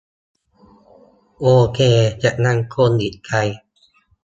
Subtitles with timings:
[1.39, 1.79] โอเค
[2.19, 3.37] แต่คงอีกไกล